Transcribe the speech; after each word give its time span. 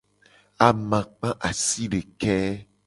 Amakpa 0.67 1.29
asideke. 1.49 2.37